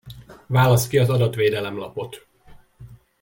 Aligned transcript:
Válaszd 0.47 0.89
ki 0.89 0.97
az 0.97 1.09
Adatvédelem 1.09 1.77
lapot! 1.77 2.27